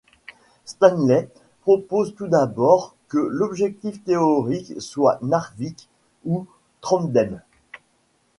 [0.65, 1.27] Stanley
[1.61, 5.87] propose tout d'abord que l'objectif théorique soit Narvik
[6.25, 6.47] ou
[6.81, 7.39] Trondheim.